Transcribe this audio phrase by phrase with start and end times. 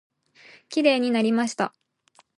[0.67, 1.75] きれいになりました。